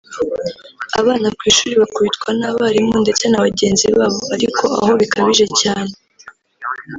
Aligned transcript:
abana 0.99 1.27
ku 1.37 1.41
ishuri 1.51 1.73
bakubitwa 1.81 2.29
n’abarimu 2.39 2.95
ndetse 3.03 3.23
na 3.27 3.43
bagenzi 3.45 3.85
babo 3.97 4.19
ariko 4.35 4.63
aho 4.81 4.91
bikabije 5.01 5.45
cyane 5.61 5.93